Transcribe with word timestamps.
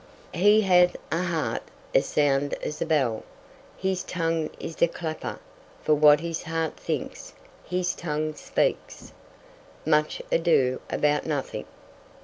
"He 0.33 0.61
hath 0.61 0.95
a 1.11 1.21
heart 1.21 1.61
as 1.93 2.07
sound 2.07 2.55
as 2.55 2.81
a 2.81 2.87
bell, 2.87 3.17
and 3.17 3.23
his 3.77 4.01
tongue 4.01 4.49
is 4.59 4.77
the 4.77 4.87
clapper; 4.87 5.37
for 5.83 5.93
what 5.93 6.21
his 6.21 6.41
heart 6.41 6.75
thinks, 6.75 7.33
his 7.63 7.93
tongue 7.93 8.33
speaks." 8.33 9.13
Much 9.85 10.19
Ado 10.31 10.81
About 10.89 11.27
Nothing. 11.27 11.65